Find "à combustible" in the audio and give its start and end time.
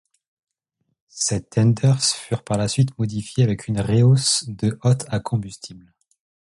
5.09-5.93